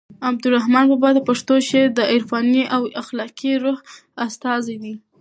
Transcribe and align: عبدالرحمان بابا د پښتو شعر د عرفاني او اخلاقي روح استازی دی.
عبدالرحمان 0.29 0.85
بابا 0.89 1.09
د 1.15 1.19
پښتو 1.29 1.53
شعر 1.69 1.89
د 1.93 1.99
عرفاني 2.13 2.63
او 2.75 2.81
اخلاقي 3.01 3.53
روح 3.63 3.79
استازی 4.25 4.75
دی. 4.83 4.93